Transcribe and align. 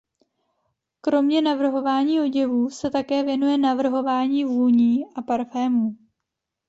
Kromě 1.01 1.41
navrhování 1.41 2.21
oděvů 2.21 2.69
se 2.69 2.89
také 2.89 3.23
věnuje 3.23 3.57
navrhování 3.57 4.45
vůní 4.45 4.97
a 5.15 5.21
parfémů. 5.21 5.97